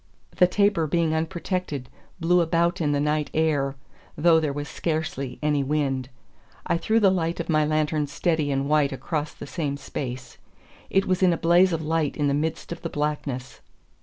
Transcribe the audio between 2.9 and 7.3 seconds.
the night air, though there was scarcely any wind. I threw the